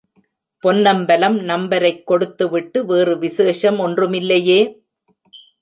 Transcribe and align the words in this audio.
பொன்னம்பலம் 0.59 1.39
நம்பரைக் 1.39 2.07
கொடுத்துவிட்டு, 2.07 2.85
வேறு 2.85 3.17
விசேஷம் 3.17 3.79
ஒன்றுமில்லையே? 3.79 4.75